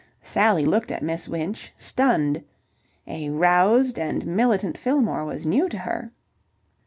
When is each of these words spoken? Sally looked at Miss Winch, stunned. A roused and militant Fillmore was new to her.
Sally 0.23 0.65
looked 0.65 0.89
at 0.89 1.03
Miss 1.03 1.29
Winch, 1.29 1.71
stunned. 1.77 2.43
A 3.05 3.29
roused 3.29 3.99
and 3.99 4.25
militant 4.25 4.75
Fillmore 4.75 5.25
was 5.25 5.45
new 5.45 5.69
to 5.69 5.77
her. 5.77 6.09